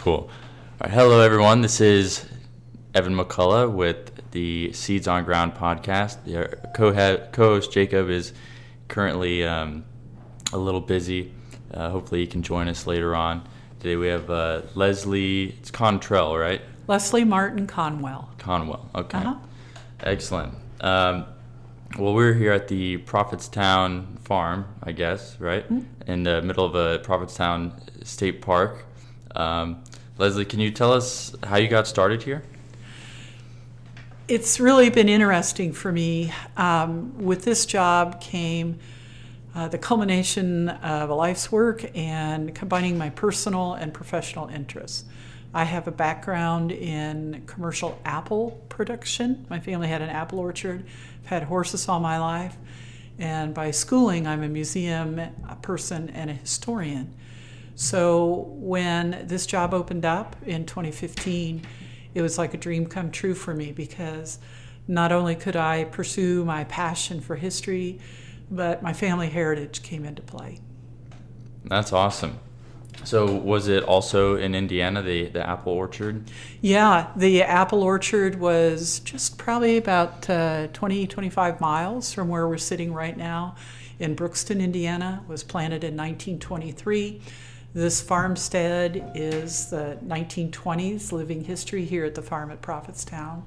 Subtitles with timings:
[0.00, 0.14] Cool.
[0.14, 0.30] All
[0.80, 1.60] right, hello, everyone.
[1.60, 2.24] This is
[2.94, 6.24] Evan McCullough with the Seeds on Ground podcast.
[6.24, 6.56] The
[7.32, 8.32] co-host Jacob is
[8.88, 9.84] currently um,
[10.54, 11.34] a little busy.
[11.74, 13.46] Uh, hopefully, he can join us later on.
[13.78, 15.50] Today we have uh, Leslie.
[15.58, 16.62] It's Contrell, right?
[16.86, 18.30] Leslie Martin Conwell.
[18.38, 18.88] Conwell.
[18.94, 19.18] Okay.
[19.18, 19.36] Uh-huh.
[20.02, 20.54] Excellent.
[20.80, 21.26] Um,
[21.98, 25.70] well, we're here at the Prophetstown Farm, I guess, right?
[25.70, 26.10] Mm-hmm.
[26.10, 28.86] In the middle of a Prophetstown State Park.
[29.36, 29.84] Um,
[30.20, 32.42] Leslie, can you tell us how you got started here?
[34.28, 36.30] It's really been interesting for me.
[36.58, 38.78] Um, with this job came
[39.54, 45.06] uh, the culmination of a life's work and combining my personal and professional interests.
[45.54, 49.46] I have a background in commercial apple production.
[49.48, 50.84] My family had an apple orchard.
[51.22, 52.58] I've had horses all my life.
[53.18, 55.18] And by schooling, I'm a museum
[55.62, 57.14] person and a historian.
[57.80, 61.62] So when this job opened up in 2015,
[62.12, 64.38] it was like a dream come true for me because
[64.86, 67.98] not only could I pursue my passion for history,
[68.50, 70.60] but my family heritage came into play.
[71.64, 72.38] That's awesome.
[73.04, 76.30] So was it also in Indiana, the, the apple orchard?
[76.60, 82.58] Yeah, the apple orchard was just probably about uh, 20, 25 miles from where we're
[82.58, 83.56] sitting right now
[83.98, 85.22] in Brookston, Indiana.
[85.24, 87.22] It was planted in 1923.
[87.72, 93.42] This farmstead is the 1920s living history here at the farm at Prophetstown.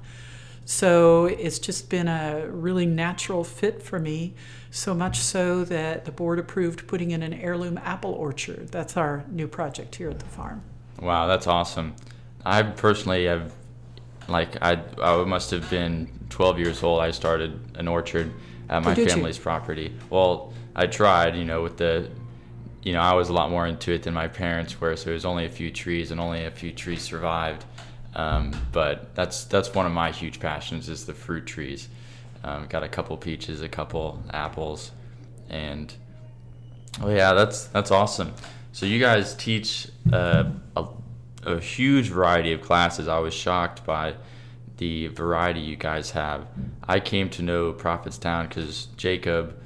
[0.64, 4.34] So it's just been a really natural fit for me,
[4.70, 8.68] so much so that the board approved putting in an heirloom apple orchard.
[8.68, 10.62] That's our new project here at the farm.
[11.02, 11.94] Wow, that's awesome.
[12.46, 13.52] I personally have,
[14.26, 17.00] like, I, I must have been 12 years old.
[17.00, 18.32] I started an orchard
[18.70, 19.10] at my Oh, did you?
[19.10, 19.94] family's property.
[20.08, 22.08] Well, I tried, you know, with the,
[22.84, 25.14] you know, I was a lot more into it than my parents were, so it
[25.14, 27.64] was only a few trees, and only a few trees survived.
[28.14, 31.88] Um, but that's that's one of my huge passions is the fruit trees.
[32.44, 34.92] Um, got a couple peaches, a couple apples,
[35.48, 35.92] and
[37.02, 38.34] oh yeah, that's that's awesome.
[38.72, 40.86] So you guys teach uh, a,
[41.44, 43.08] a huge variety of classes.
[43.08, 44.14] I was shocked by
[44.76, 46.46] the variety you guys have.
[46.86, 49.56] I came to know Prophetstown because Jacob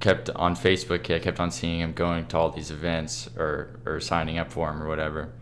[0.00, 1.14] kept on Facebook.
[1.14, 4.70] I kept on seeing him going to all these events or or signing up for
[4.70, 5.32] him or whatever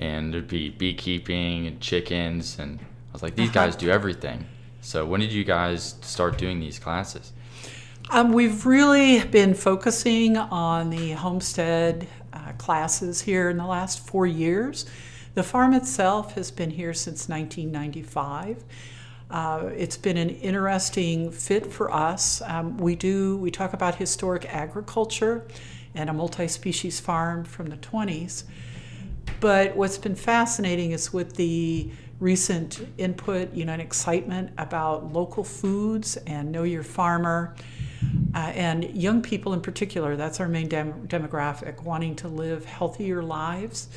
[0.00, 4.46] and there'd be beekeeping and chickens and I was like these guys do everything.
[4.80, 7.32] So when did you guys start doing these classes?
[8.10, 14.26] Um, we've really been focusing on the homestead uh, classes here in the last four
[14.26, 14.86] years.
[15.34, 18.64] The farm itself has been here since 1995.
[19.30, 22.42] Uh, it's been an interesting fit for us.
[22.46, 25.46] Um, we do we talk about historic agriculture
[25.94, 28.44] and a multi-species farm from the 20s.
[29.38, 35.44] But what's been fascinating is with the recent input, you know, and excitement about local
[35.44, 37.54] foods and know your farmer,
[38.34, 40.16] uh, and young people in particular.
[40.16, 43.88] That's our main dem- demographic, wanting to live healthier lives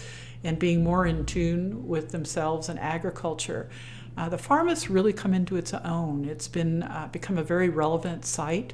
[0.44, 3.69] and being more in tune with themselves and agriculture.
[4.18, 6.25] Uh, the farm has really come into its own.
[6.25, 8.74] It's been uh, become a very relevant site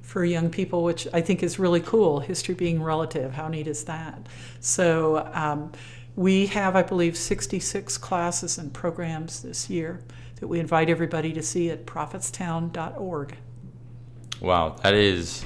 [0.00, 2.20] for young people, which I think is really cool.
[2.20, 4.26] History being relative, how neat is that?
[4.60, 5.72] So um,
[6.16, 10.02] we have, I believe, 66 classes and programs this year
[10.36, 13.36] that we invite everybody to see at prophetstown.org.
[14.40, 15.44] Wow, that is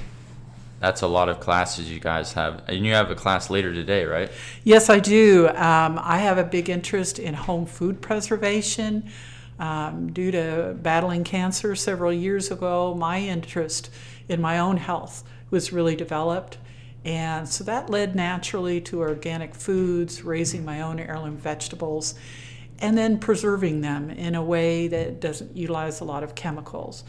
[0.85, 2.61] that's a lot of classes you guys have.
[2.67, 4.31] And you have a class later today, right?
[4.63, 5.47] Yes, I do.
[5.47, 9.09] Um, I have a big interest in home food preservation.
[9.57, 13.89] Um, due to battling cancer several years ago, my interest
[14.29, 16.59] in my own health was really developed.
[17.03, 22.13] And so that led naturally to organic foods, raising my own heirloom vegetables,
[22.77, 27.03] and then preserving them in a way that doesn't utilize a lot of chemicals.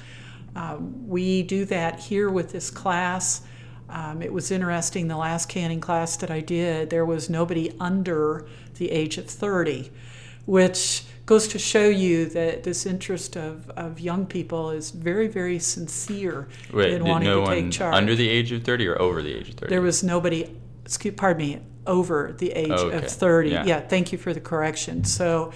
[0.54, 3.42] Um, we do that here with this class.
[3.88, 8.46] Um, it was interesting, the last canning class that I did, there was nobody under
[8.78, 9.90] the age of 30,
[10.44, 15.58] which goes to show you that this interest of, of young people is very, very
[15.58, 17.94] sincere Wait, in wanting no to take charge.
[17.94, 19.70] under the age of 30 or over the age of 30?
[19.70, 22.96] There was nobody, excuse, pardon me, over the age Oh, okay.
[22.98, 23.50] of 30.
[23.50, 23.64] Yeah.
[23.64, 23.80] Yeah.
[23.80, 25.04] thank you for the correction.
[25.04, 25.52] So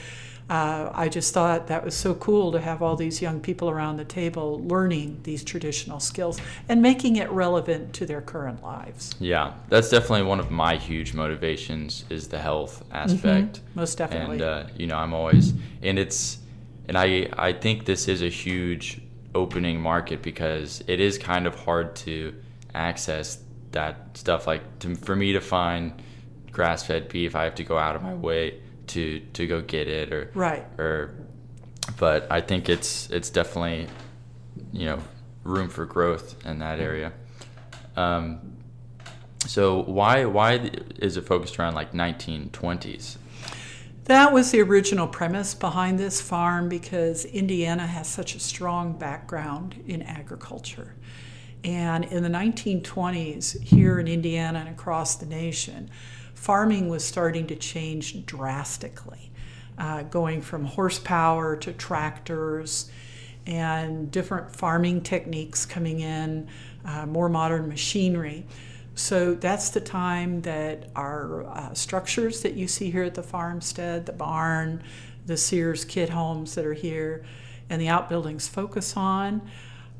[0.51, 3.99] uh, I just thought that was so cool to have all these young people around
[3.99, 9.15] the table learning these traditional skills and making it relevant to their current lives.
[9.21, 13.61] Yeah, that's definitely one of my huge motivations is the health aspect.
[13.77, 14.37] Most definitely.
[14.37, 16.39] And uh, you know, I'm always and it's
[16.89, 19.01] and I I think this is a huge
[19.37, 22.35] opening market because it is kind of hard to
[22.75, 23.39] access
[23.71, 26.03] that stuff like to, for me to find
[26.51, 29.89] grass fed beef, I have to go out of my way to to go get
[29.89, 31.15] it or right or
[31.97, 33.87] but I think it's it's definitely
[34.73, 35.03] you know
[35.45, 37.13] room for growth in that area.
[37.97, 38.57] Um,
[39.47, 43.17] so why why is it focused around like 1920s?
[44.05, 49.85] That was the original premise behind this farm because Indiana has such a strong background
[49.87, 50.97] in agriculture.
[51.63, 55.91] And in the 1920s, here in Indiana and across the nation,
[56.41, 59.31] farming was starting to change drastically,
[59.77, 62.91] uh, going from horsepower to tractors
[63.47, 66.49] and different farming techniques coming in,
[66.87, 68.47] uh, more modern machinery.
[68.95, 74.07] So that's the time that our uh, structures that you see here at the farmstead,
[74.07, 74.83] the barn,
[75.27, 77.23] the Sears kit homes that are here,
[77.69, 79.43] and the outbuildings focus on,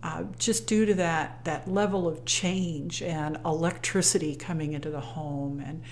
[0.03, 5.61] uh, just due to that that level of change and electricity coming into the home
[5.61, 5.83] and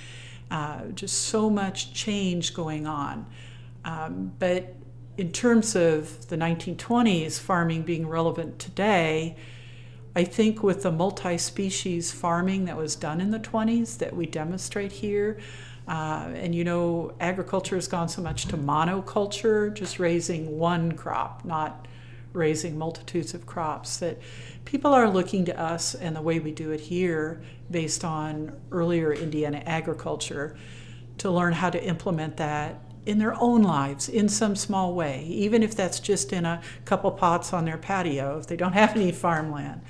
[0.50, 3.26] uh, just so much change going on.
[3.84, 4.74] Um, but
[5.16, 9.36] in terms of the 1920s, farming being relevant today,
[10.14, 14.26] I think with the multi species farming that was done in the 20s that we
[14.26, 15.38] demonstrate here,
[15.86, 21.44] uh, and you know, agriculture has gone so much to monoculture, just raising one crop,
[21.44, 21.86] not
[22.32, 24.18] raising multitudes of crops, that
[24.64, 29.12] people are looking to us and the way we do it here, based on earlier
[29.12, 30.56] Indiana agriculture,
[31.18, 35.62] to learn how to implement that in their own lives in some small way, even
[35.62, 39.10] if that's just in a couple pots on their patio if they don't have any
[39.10, 39.80] farmland.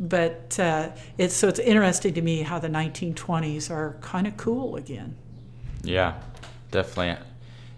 [0.00, 4.76] But uh, it's so it's interesting to me how the 1920s are kind of cool
[4.76, 5.16] again.
[5.82, 6.20] Yeah,
[6.70, 7.24] definitely.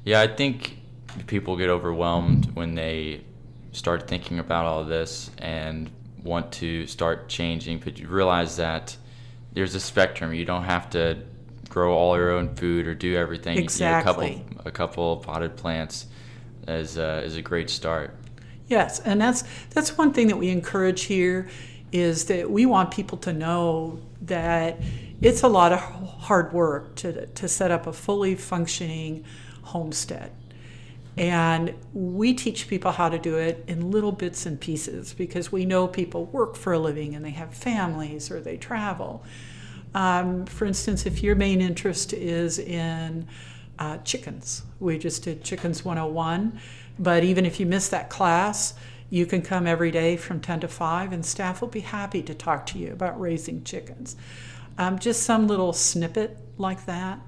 [0.04, 0.78] Yeah, I think
[1.26, 3.22] people get overwhelmed when they
[3.72, 5.90] start thinking about all this and
[6.22, 8.96] want to start changing, but you realize that
[9.52, 10.32] there's a spectrum.
[10.34, 11.18] You don't have to
[11.68, 13.58] grow all your own food or do everything.
[13.58, 14.32] Exactly.
[14.32, 16.06] a couple a couple potted plants
[16.68, 18.14] is uh, is a great start.
[18.66, 21.48] Yes, and that's that's one thing that we encourage here
[21.92, 24.80] is that we want people to know that
[25.20, 29.24] it's a lot of hard work to to set up a fully functioning
[29.62, 30.32] homestead.
[31.16, 35.64] And we teach people how to do it in little bits and pieces because we
[35.64, 39.24] know people work for a living and they have families or they travel.
[39.94, 43.26] Um, for instance, if your main interest is in
[43.78, 46.58] uh, chickens, we just did Chickens 101.
[46.98, 48.74] But even if you miss that class,
[49.08, 52.34] you can come every day from 10 to 5, and staff will be happy to
[52.34, 54.16] talk to you about raising chickens.
[54.78, 57.18] Um, just some little snippet like that.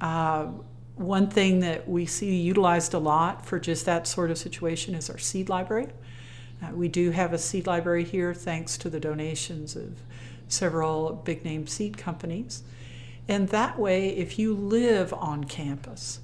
[0.00, 0.48] Uh,
[0.96, 5.08] one thing that we see utilized a lot for just that sort of situation is
[5.08, 5.88] our seed library.
[6.62, 10.00] Uh, we do have a seed library here thanks to the donations of
[10.48, 12.62] several big name seed companies.
[13.28, 16.20] And that way, if you live on campus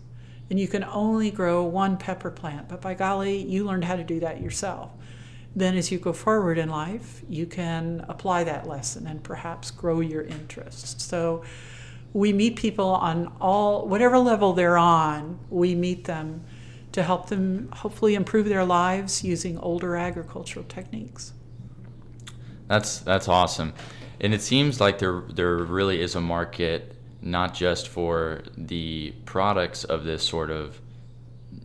[0.50, 4.04] and you can only grow one pepper plant, but by golly, you learned how to
[4.04, 4.90] do that yourself,
[5.56, 10.00] then as you go forward in life, you can apply that lesson and perhaps grow
[10.00, 11.02] your interests.
[11.04, 11.42] So
[12.18, 16.44] we meet people on all, whatever level they're on, we meet them
[16.92, 21.32] to help them hopefully improve their lives using older agricultural techniques.
[22.66, 23.72] That's that's awesome
[24.20, 29.84] and it seems like there there really is a market not just for the products
[29.84, 30.80] of this sort of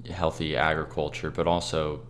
[0.10, 2.02] healthy agriculture, but also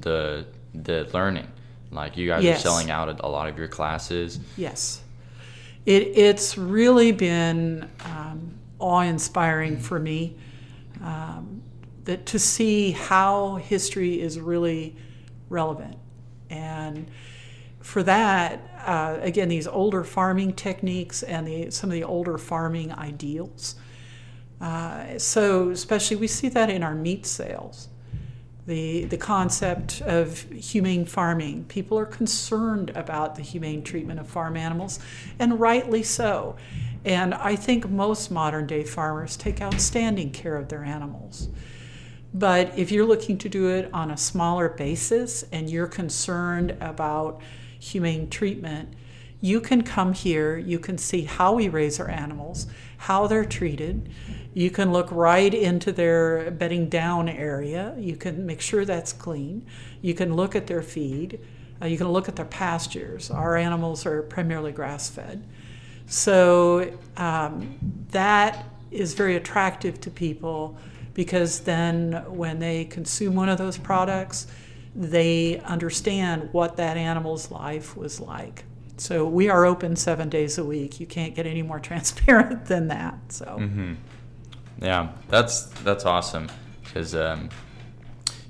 [0.00, 1.48] the the learning.
[1.90, 2.58] Like you guys yes.
[2.58, 4.40] are selling out a lot of your classes.
[4.56, 5.02] Yes,
[5.88, 10.36] it it's really been um, awe inspiring for me
[11.02, 11.62] um,
[12.04, 14.94] that to see how history is really
[15.48, 15.96] relevant
[16.50, 17.10] and
[17.80, 22.92] for that, uh, again, these older farming techniques and the, some of the older farming
[22.92, 23.76] ideals.
[24.60, 27.88] Uh, so, especially, we see that in our meat sales.
[28.68, 31.64] The, the concept of humane farming.
[31.68, 35.00] People are concerned about the humane treatment of farm animals,
[35.38, 36.54] and rightly so.
[37.02, 41.48] And I think most modern day farmers take outstanding care of their animals.
[42.34, 47.40] But if you're looking to do it on a smaller basis and you're concerned about
[47.80, 48.92] humane treatment,
[49.40, 52.66] you can come here, you can see how we raise our animals,
[52.98, 54.10] how they're treated.
[54.58, 57.94] You can look right into their bedding down area.
[57.96, 59.64] You can make sure that's clean.
[60.02, 61.38] You can look at their feed.
[61.80, 63.30] Uh, you can look at their pastures.
[63.30, 65.46] Our animals are primarily grass fed.
[66.06, 67.78] So um,
[68.10, 70.76] that is very attractive to people
[71.14, 74.48] because then when they consume one of those products,
[74.92, 78.64] they understand what that animal's life was like.
[78.96, 80.98] So we are open seven days a week.
[80.98, 83.20] You can't get any more transparent than that.
[83.28, 83.44] So.
[83.44, 83.94] Mm-hmm.
[84.80, 86.48] Yeah, that's that's awesome
[86.84, 87.50] because um,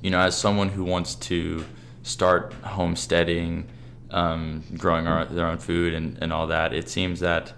[0.02, 1.64] you know, as someone who wants to
[2.02, 3.66] start homesteading,
[4.11, 7.52] um, growing our, their own food and, and all that, it seems that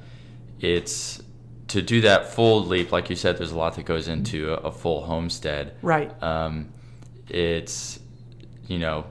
[0.60, 1.20] it's
[1.68, 2.92] to do that full leap.
[2.92, 5.76] Like you said, there's a lot that goes into a, a full homestead.
[5.82, 6.10] Right.
[6.22, 6.72] Um,
[7.28, 8.00] it's
[8.66, 9.06] you know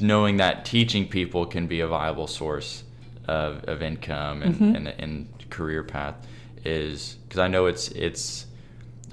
[0.00, 2.82] knowing that teaching people can be a viable source
[3.28, 4.74] of, of income and, mm-hmm.
[4.74, 6.26] and, and career path
[6.64, 8.46] is because I know it's it's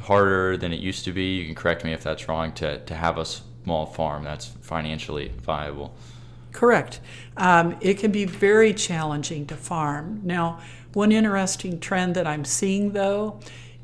[0.01, 1.37] harder than it used to be.
[1.37, 5.31] You can correct me if that's wrong to, to have a small farm that's financially
[5.41, 5.95] viable.
[6.51, 6.99] Correct.
[7.37, 10.21] Um, it can be very challenging to farm.
[10.23, 10.59] Now,
[10.93, 13.39] one interesting trend that I'm seeing though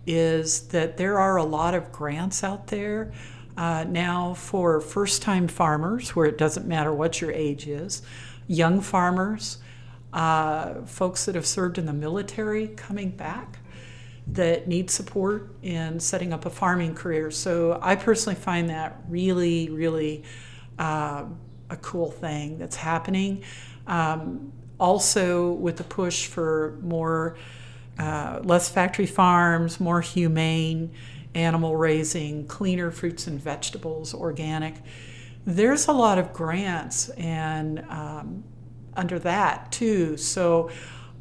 [0.07, 3.11] is that there are a lot of grants out there
[3.57, 8.01] uh, now for first time farmers, where it doesn't matter what your age is,
[8.47, 9.59] young farmers,
[10.13, 13.59] uh, folks that have served in the military coming back
[14.27, 17.29] that need support in setting up a farming career.
[17.31, 20.23] So I personally find that really, really
[20.79, 21.25] uh,
[21.69, 23.43] a cool thing that's happening.
[23.87, 27.37] Um, also, with the push for more,
[27.97, 30.91] uh, less factory farms, more humane
[31.33, 34.75] animal raising, cleaner fruits and vegetables, organic.
[35.45, 38.43] There's a lot of grants and um,
[38.95, 40.17] under that too.
[40.17, 40.71] So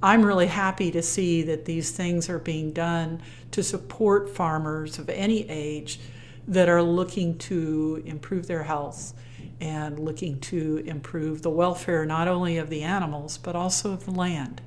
[0.03, 3.23] I'm really happy to see that these things are being done
[3.53, 6.01] to support farmers of any age
[6.47, 9.15] that are looking to improve their health
[9.61, 14.11] and looking to improve the welfare not only of the animals but also of the
[14.11, 14.61] land.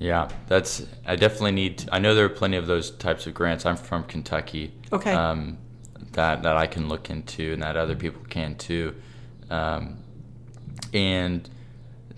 [0.00, 0.86] Yeah, that's.
[1.06, 1.86] I definitely need.
[1.92, 3.66] I know there are plenty of those types of grants.
[3.66, 4.72] I'm from Kentucky.
[4.90, 5.12] Okay.
[5.12, 5.58] Um,
[6.12, 8.94] that that I can look into and that other people can too.
[9.50, 9.98] Um,
[10.94, 11.48] and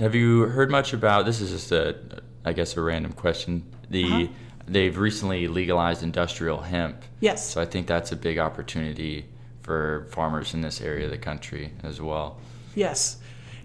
[0.02, 1.26] have you heard much about?
[1.26, 1.97] This is just a,
[2.44, 3.64] I guess, a random question.
[3.88, 4.26] The uh-huh.
[4.66, 7.02] they've recently legalized industrial hemp.
[7.21, 7.50] Yes.
[7.50, 9.26] So I think that's a big opportunity
[9.62, 12.38] for farmers in this area of the country as well.
[12.75, 13.18] Yes,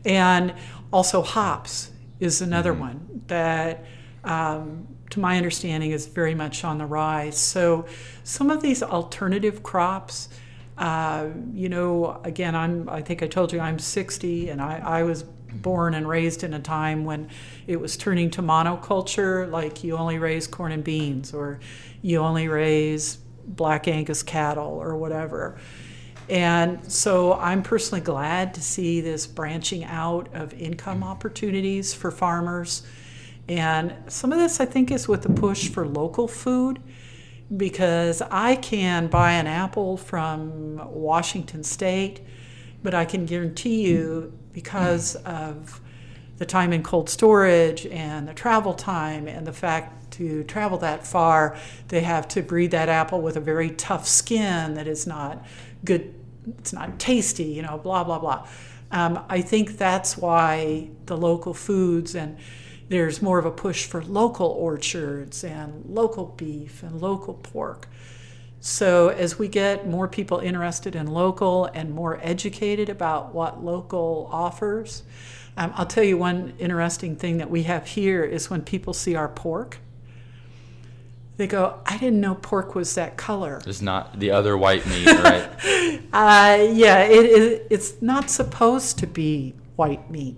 [0.05, 0.53] and
[0.93, 2.81] also hops is another mm-hmm.
[2.81, 3.85] one that
[4.23, 7.37] um, to my understanding, is very much on the rise.
[7.37, 7.85] So
[8.23, 10.29] some of these alternative crops,
[10.77, 15.03] uh, you know, again, I'm, I think I told you I'm 60 and I, I
[15.03, 15.23] was
[15.53, 17.29] born and raised in a time when
[17.67, 21.59] it was turning to monoculture, like you only raise corn and beans or
[22.01, 25.57] you only raise black Angus cattle or whatever.
[26.29, 32.83] And so I'm personally glad to see this branching out of income opportunities for farmers
[33.49, 36.81] and some of this, I think, is with the push for local food
[37.55, 42.19] because I can buy an apple from Washington State,
[42.83, 45.79] but I can guarantee you, because of
[46.39, 51.05] the time in cold storage and the travel time and the fact to travel that
[51.05, 51.55] far,
[51.89, 55.45] they have to breed that apple with a very tough skin that is not
[55.85, 56.11] good,
[56.57, 58.47] it's not tasty, you know, blah, blah, blah.
[58.89, 62.35] Um, I think that's why the local foods and
[62.89, 67.87] there's more of a push for local orchards and local beef and local pork.
[68.59, 74.27] So, as we get more people interested in local and more educated about what local
[74.31, 75.03] offers,
[75.55, 79.15] um, I'll tell you one interesting thing that we have here is when people see
[79.15, 79.77] our pork,
[81.37, 83.61] they go, I didn't know pork was that color.
[83.65, 85.47] It's not the other white meat, right?
[86.13, 90.37] uh, yeah, it, it, it's not supposed to be white meat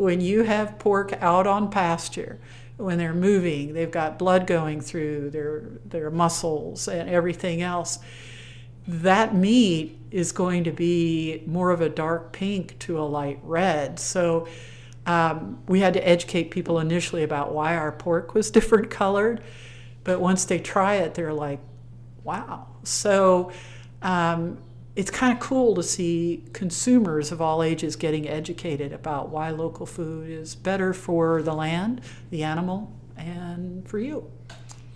[0.00, 2.38] when you have pork out on pasture,
[2.80, 7.98] when they're moving, they've got blood going through their their muscles and everything else.
[8.88, 14.00] That meat is going to be more of a dark pink to a light red.
[14.00, 14.48] So
[15.06, 19.42] um, we had to educate people initially about why our pork was different colored,
[20.04, 21.60] but once they try it, they're like,
[22.24, 23.52] "Wow!" So
[24.02, 24.58] um,
[25.00, 29.86] it's kind of cool to see consumers of all ages getting educated about why local
[29.86, 34.30] food is better for the land, the animal, and for you.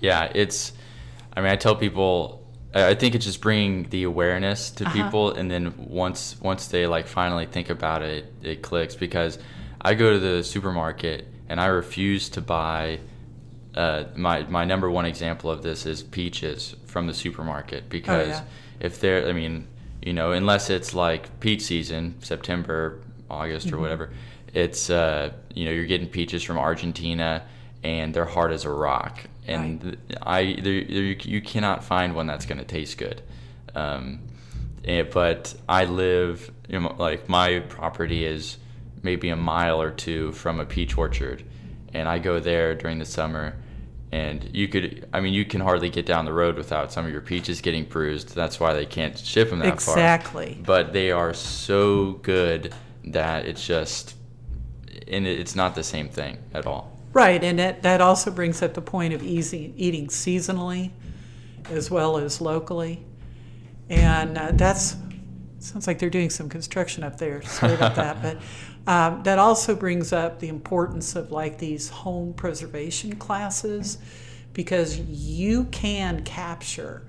[0.00, 0.74] Yeah, it's.
[1.34, 2.42] I mean, I tell people.
[2.74, 4.92] I think it's just bringing the awareness to uh-huh.
[4.92, 8.94] people, and then once once they like finally think about it, it clicks.
[8.94, 9.38] Because
[9.80, 13.00] I go to the supermarket and I refuse to buy.
[13.74, 18.30] Uh, my my number one example of this is peaches from the supermarket because oh,
[18.30, 18.44] yeah.
[18.78, 19.66] if they're, I mean,
[20.02, 23.76] you know, unless it's like peach season, September, August, mm-hmm.
[23.76, 24.10] or whatever.
[24.52, 27.44] It's uh, you know, you're getting peaches from Argentina,
[27.82, 29.98] and they're hard as a rock, and right.
[30.22, 33.22] I there, you cannot find one that's going to taste good.
[33.74, 34.20] Um,
[34.84, 38.58] and, eh, but I live, you know, like my property is
[39.02, 41.42] maybe a mile or two from a peach orchard,
[41.92, 43.56] and I go there during the summer.
[44.14, 47.10] And you could, I mean, you can hardly get down the road without some of
[47.10, 48.32] your peaches getting bruised.
[48.32, 49.82] That's why they can't ship them that exactly.
[49.82, 50.52] far.
[50.52, 50.62] Exactly.
[50.64, 52.72] But they are so good
[53.06, 54.14] that it's just,
[55.08, 56.96] and it's not the same thing at all.
[57.12, 60.92] Right, and that, that also brings up the point of easy, eating seasonally
[61.68, 63.04] as well as locally.
[63.90, 64.94] And uh, that's
[65.58, 67.42] sounds like they're doing some construction up there.
[67.42, 68.38] Sorry about that, but
[68.86, 73.98] um, that also brings up the importance of like these home preservation classes
[74.52, 77.02] because you can capture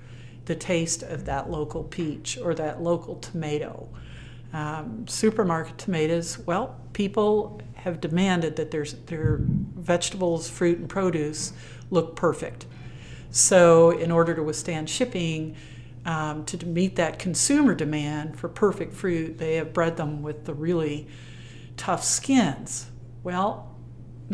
[0.46, 3.88] the taste of that local peach or that local tomato.
[4.52, 11.52] Um, supermarket tomatoes, well, people have demanded that their, their vegetables, fruit, and produce
[11.90, 12.66] look perfect.
[13.30, 15.56] So, in order to withstand shipping,
[16.06, 20.54] um, to meet that consumer demand for perfect fruit, they have bred them with the
[20.54, 21.06] really
[21.76, 22.90] tough skins.
[23.22, 23.74] Well,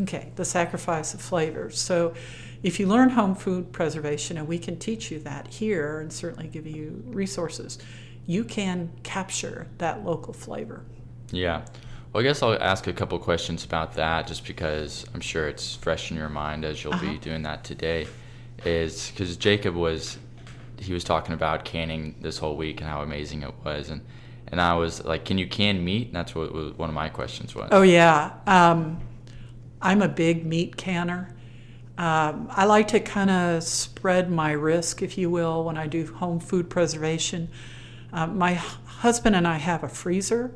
[0.02, 1.78] okay, the sacrifice of flavors.
[1.78, 2.14] So,
[2.62, 6.46] if you learn home food preservation, and we can teach you that here and certainly
[6.46, 7.78] give you resources,
[8.24, 10.84] you can capture that local flavor.
[11.32, 11.64] Yeah.
[12.12, 15.74] Well, I guess I'll ask a couple questions about that just because I'm sure it's
[15.74, 17.12] fresh in your mind as you'll uh-huh.
[17.12, 18.06] be doing that today.
[18.64, 20.18] Is because Jacob was
[20.78, 24.02] he was talking about canning this whole week and how amazing it was, and
[24.52, 27.54] and I was like, "Can you can meat?" And that's what one of my questions
[27.54, 27.70] was.
[27.72, 29.00] Oh yeah, um,
[29.80, 31.34] I'm a big meat canner.
[31.98, 36.06] Um, I like to kind of spread my risk, if you will, when I do
[36.06, 37.48] home food preservation.
[38.12, 40.52] Um, my husband and I have a freezer,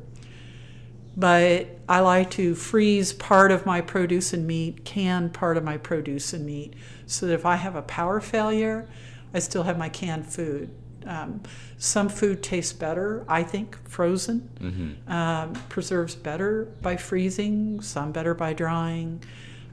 [1.15, 5.77] but I like to freeze part of my produce and meat, can part of my
[5.77, 6.75] produce and meat,
[7.07, 8.87] so that if I have a power failure,
[9.33, 10.69] I still have my canned food.
[11.07, 11.41] Um,
[11.77, 14.49] some food tastes better, I think, frozen.
[14.59, 15.11] Mm-hmm.
[15.11, 19.23] Um, preserves better by freezing, some better by drying.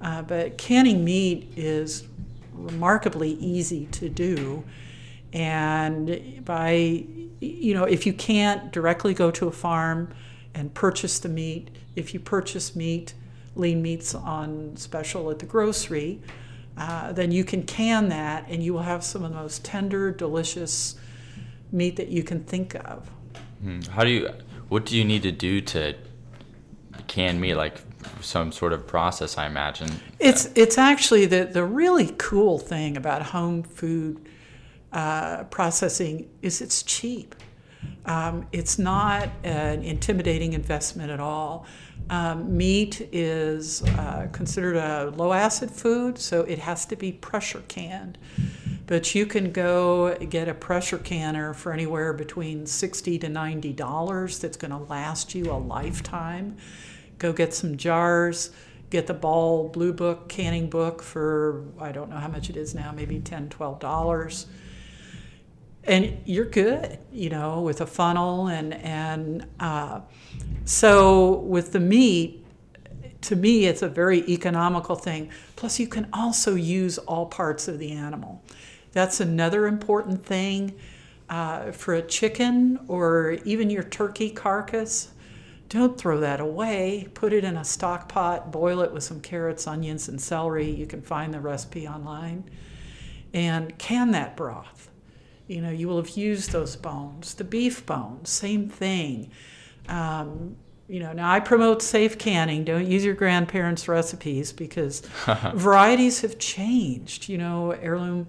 [0.00, 2.06] Uh, but canning meat is
[2.52, 4.64] remarkably easy to do.
[5.32, 7.04] And by,
[7.40, 10.14] you know, if you can't directly go to a farm
[10.54, 13.14] and purchase the meat, if you purchase meat,
[13.56, 16.20] lean meats on special at the grocery,
[16.76, 20.11] uh, then you can can that and you will have some of the most tender,
[20.11, 20.96] delicious
[21.74, 23.10] meat that you can think of.
[23.62, 23.80] Hmm.
[23.90, 24.30] How do you,
[24.68, 25.94] what do you need to do to
[27.06, 27.54] can meat?
[27.54, 27.80] Like
[28.20, 29.90] some sort of process, I imagine.
[30.18, 34.26] It's, it's actually the, the really cool thing about home food
[34.92, 37.34] uh, processing is it's cheap.
[38.06, 41.66] Um, it's not an intimidating investment at all.
[42.10, 47.62] Um, meat is uh, considered a low acid food, so it has to be pressure
[47.66, 48.18] canned.
[48.87, 54.38] But you can go get a pressure canner for anywhere between sixty to ninety dollars.
[54.38, 56.57] That's going to last you a lifetime.
[57.18, 58.51] Go get some jars.
[58.90, 62.75] Get the Ball Blue Book canning book for I don't know how much it is
[62.75, 64.47] now, maybe ten, twelve dollars
[65.87, 70.01] and you're good, you know, with a funnel and and uh,
[70.64, 72.44] so with the meat,
[73.23, 75.31] to me, it's a very economical thing.
[75.57, 78.42] Plus, you can also use all parts of the animal.
[78.94, 80.74] That's another important thing
[81.28, 85.11] uh, for a chicken or even your turkey carcass.
[85.68, 87.09] Don't throw that away.
[87.12, 90.70] Put it in a stock pot, boil it with some carrots, onions, and celery.
[90.70, 92.44] You can find the recipe online.
[93.35, 94.88] And can that broth
[95.46, 97.35] you know, you will have used those bones.
[97.35, 99.30] The beef bones, same thing.
[99.88, 100.57] Um,
[100.88, 102.64] you know, now I promote safe canning.
[102.64, 105.00] Don't use your grandparents' recipes because
[105.54, 107.28] varieties have changed.
[107.28, 108.28] You know, heirloom,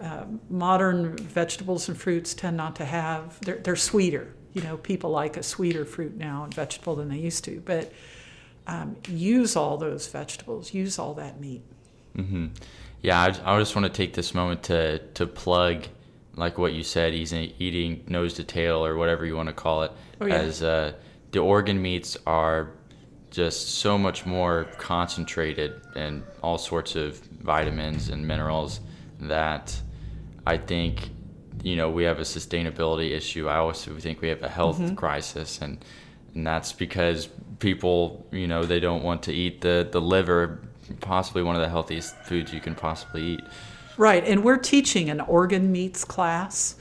[0.00, 4.34] uh, modern vegetables and fruits tend not to have, they're, they're sweeter.
[4.52, 7.60] You know, people like a sweeter fruit now and vegetable than they used to.
[7.64, 7.92] But
[8.66, 11.62] um, use all those vegetables, use all that meat.
[12.16, 12.46] Mm-hmm.
[13.02, 15.84] Yeah, I, I just want to take this moment to, to plug
[16.38, 19.82] like what you said, he's eating nose to tail or whatever you want to call
[19.82, 19.92] it.
[20.20, 20.36] Oh, yeah.
[20.36, 20.92] As uh,
[21.32, 22.70] the organ meats are
[23.30, 28.80] just so much more concentrated and all sorts of vitamins and minerals
[29.20, 29.78] that
[30.48, 31.10] I think
[31.62, 33.48] you know we have a sustainability issue.
[33.48, 34.94] I also think we have a health mm-hmm.
[34.94, 35.84] crisis, and
[36.34, 40.62] and that's because people you know they don't want to eat the the liver,
[41.00, 43.40] possibly one of the healthiest foods you can possibly eat.
[43.98, 46.76] Right, and we're teaching an organ meats class.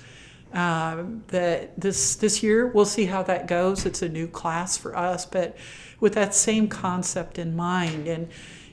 [0.53, 3.85] Uh, that this this year we'll see how that goes.
[3.85, 5.57] It's a new class for us, but
[5.99, 8.29] with that same concept in mind, and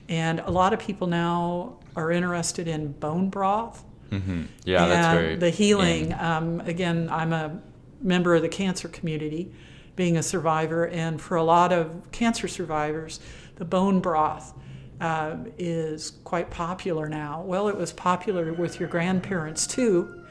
[0.08, 3.84] and a lot of people now are interested in bone broth.
[4.20, 4.42] Mm-hmm.
[4.64, 6.12] Yeah, and that's very the healing.
[6.14, 7.60] Um, again, I'm a
[8.00, 9.50] member of the cancer community,
[9.96, 10.86] being a survivor.
[10.86, 13.20] And for a lot of cancer survivors,
[13.56, 14.54] the bone broth
[15.00, 17.42] uh, is quite popular now.
[17.42, 20.24] Well, it was popular with your grandparents too.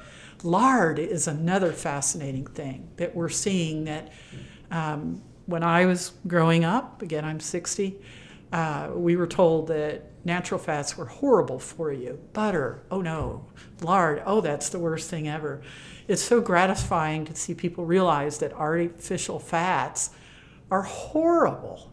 [0.43, 4.11] Lard is another fascinating thing that we're seeing that
[4.71, 7.95] um, when I was growing up, again, I'm 60,
[8.53, 12.19] uh, we were told that natural fats were horrible for you.
[12.33, 13.47] Butter, oh no.
[13.81, 15.63] Lard, oh, that's the worst thing ever.
[16.07, 20.11] It's so gratifying to see people realize that artificial fats
[20.69, 21.91] are horrible,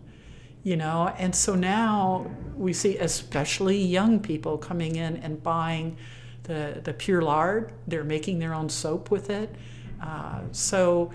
[0.62, 1.14] you know.
[1.16, 5.96] And so now we see, especially young people coming in and buying
[6.42, 9.55] the, the pure lard, they're making their own soap with it.
[10.03, 11.11] Uh, so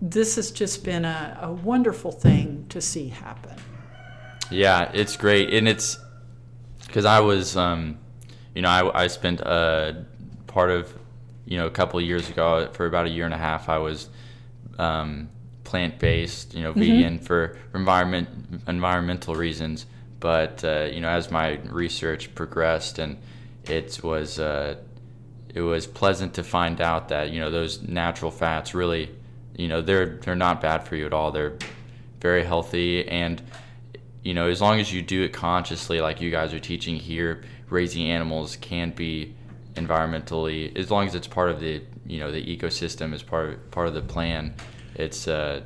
[0.00, 3.56] this has just been a, a wonderful thing to see happen.
[4.50, 5.98] Yeah, it's great, and it's
[6.86, 7.98] because I was, um,
[8.54, 10.04] you know, I, I spent a
[10.46, 10.92] part of,
[11.44, 13.68] you know, a couple of years ago for about a year and a half.
[13.68, 14.08] I was
[14.78, 15.28] um,
[15.64, 16.80] plant based, you know, mm-hmm.
[16.80, 18.28] vegan for environment
[18.66, 19.86] environmental reasons.
[20.20, 23.18] But uh, you know, as my research progressed, and
[23.64, 24.76] it was uh,
[25.54, 29.10] it was pleasant to find out that you know those natural fats really,
[29.56, 31.32] you know, they're they're not bad for you at all.
[31.32, 31.58] They're
[32.20, 33.42] very healthy and
[34.26, 37.44] you know, as long as you do it consciously, like you guys are teaching here,
[37.70, 39.32] raising animals can be
[39.74, 43.70] environmentally, as long as it's part of the, you know, the ecosystem, is part of,
[43.70, 44.52] part of the plan,
[44.96, 45.60] it's uh,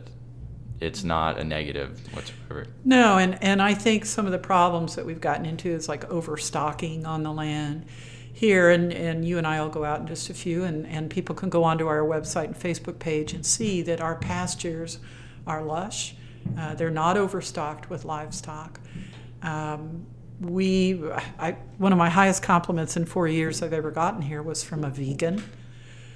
[0.79, 2.67] it's not a negative whatsoever.
[2.85, 6.05] No, and and I think some of the problems that we've gotten into is like
[6.11, 7.87] overstocking on the land
[8.31, 11.09] here, and, and you and I will go out in just a few, and, and
[11.09, 14.99] people can go onto our website and Facebook page and see that our pastures
[15.47, 16.15] are lush
[16.59, 18.81] uh, they're not overstocked with livestock.
[19.43, 20.07] Um,
[20.41, 21.03] we,
[21.39, 24.85] I, one of my highest compliments in four years I've ever gotten here was from
[24.85, 25.43] a vegan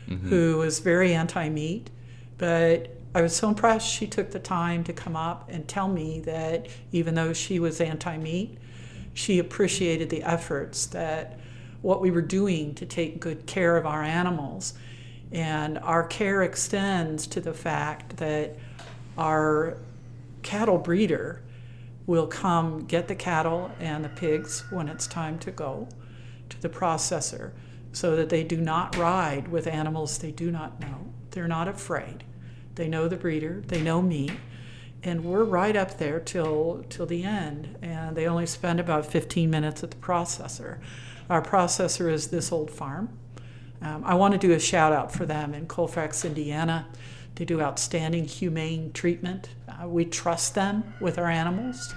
[0.08, 0.28] mm-hmm.
[0.28, 1.90] who was very anti meat.
[2.38, 6.20] But I was so impressed she took the time to come up and tell me
[6.20, 8.58] that even though she was anti meat,
[9.12, 11.38] she appreciated the efforts that
[11.82, 14.74] what we were doing to take good care of our animals.
[15.30, 18.56] And our care extends to the fact that
[19.16, 19.76] our
[20.44, 21.42] cattle breeder
[22.07, 25.88] will come get the cattle and the pigs when it's time to go
[26.50, 27.52] to the processor
[27.92, 31.12] so that they do not ride with animals they do not know.
[31.30, 32.22] They're not afraid.
[32.74, 34.30] They know the breeder, they know me,
[35.02, 37.76] and we're right up there till till the end.
[37.83, 40.78] And they only spend about 15 minutes at the processor.
[41.30, 43.16] Our processor is this old farm.
[43.80, 46.87] Um, I want to do a shout out for them in Colfax, Indiana.
[47.35, 49.50] They do outstanding humane treatment.
[49.82, 51.94] Uh, we trust them with our animals.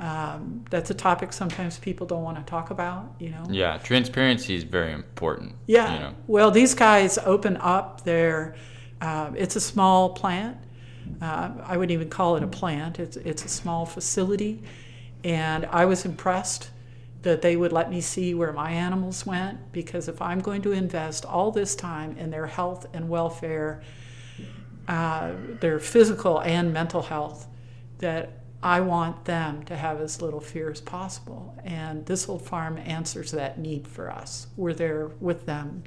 [0.00, 3.44] Um, that's a topic sometimes people don't want to talk about, you know.
[3.48, 5.54] Yeah, transparency is very important.
[5.66, 5.94] Yeah.
[5.94, 6.14] You know?
[6.26, 8.56] Well, these guys open up their.
[9.00, 10.56] Uh, it's a small plant.
[11.20, 12.98] Uh, I wouldn't even call it a plant.
[12.98, 14.62] It's it's a small facility,
[15.22, 16.70] and I was impressed
[17.22, 20.72] that they would let me see where my animals went because if I'm going to
[20.72, 23.82] invest all this time in their health and welfare
[24.88, 27.46] uh, their physical and mental health,
[27.98, 31.54] that I want them to have as little fear as possible.
[31.64, 34.46] And this old farm answers that need for us.
[34.56, 35.84] We're there with them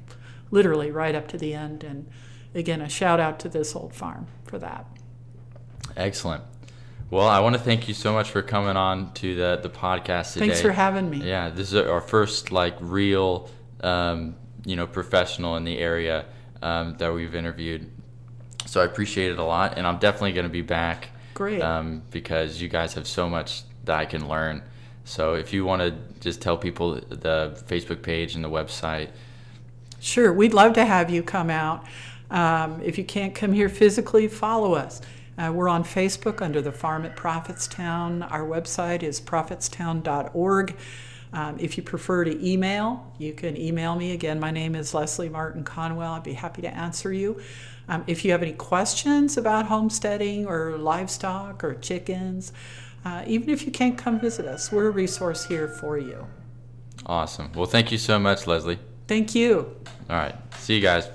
[0.50, 1.82] literally right up to the end.
[1.82, 2.08] And
[2.54, 4.86] again, a shout out to this old farm for that.
[5.96, 6.44] Excellent.
[7.10, 10.34] Well, I want to thank you so much for coming on to the, the podcast
[10.34, 10.46] today.
[10.46, 11.18] Thanks for having me.
[11.18, 16.26] Yeah, this is our first like real, um, you know, professional in the area
[16.62, 17.90] um, that we've interviewed.
[18.68, 21.08] So I appreciate it a lot, and I'm definitely going to be back.
[21.32, 21.62] Great.
[21.62, 24.62] Um, because you guys have so much that I can learn.
[25.06, 29.08] So if you want to just tell people the Facebook page and the website.
[30.00, 31.86] Sure, we'd love to have you come out.
[32.30, 35.00] Um, if you can't come here physically, follow us.
[35.38, 38.30] Uh, we're on Facebook under the Farm at Prophetstown.
[38.30, 40.76] Our website is prophetstown.org.
[41.32, 44.12] Um, if you prefer to email, you can email me.
[44.12, 46.12] Again, my name is Leslie Martin Conwell.
[46.12, 47.40] I'd be happy to answer you.
[47.88, 52.52] Um, if you have any questions about homesteading or livestock or chickens,
[53.04, 56.26] uh, even if you can't come visit us, we're a resource here for you.
[57.06, 57.50] Awesome.
[57.54, 58.78] Well, thank you so much, Leslie.
[59.06, 59.74] Thank you.
[60.10, 60.34] All right.
[60.58, 61.08] See you guys.